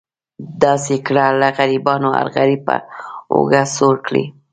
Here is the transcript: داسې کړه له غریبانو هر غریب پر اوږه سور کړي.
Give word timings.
داسې 0.63 0.95
کړه 1.07 1.25
له 1.41 1.49
غریبانو 1.57 2.09
هر 2.17 2.27
غریب 2.37 2.61
پر 2.67 2.79
اوږه 3.33 3.63
سور 3.75 3.95
کړي. 4.07 4.25